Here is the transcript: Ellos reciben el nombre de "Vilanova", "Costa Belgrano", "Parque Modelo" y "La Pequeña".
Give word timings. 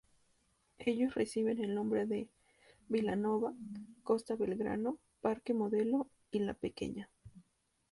Ellos 0.79 1.13
reciben 1.13 1.63
el 1.63 1.75
nombre 1.75 2.07
de 2.07 2.27
"Vilanova", 2.89 3.53
"Costa 4.01 4.33
Belgrano", 4.35 4.97
"Parque 5.21 5.53
Modelo" 5.53 6.07
y 6.31 6.39
"La 6.39 6.55
Pequeña". 6.55 7.07